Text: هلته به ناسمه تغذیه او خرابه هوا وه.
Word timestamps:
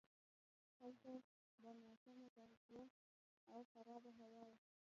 هلته 0.79 1.11
به 1.61 1.71
ناسمه 1.81 2.27
تغذیه 2.37 2.85
او 3.51 3.59
خرابه 3.73 4.11
هوا 4.19 4.41
وه. 4.51 4.59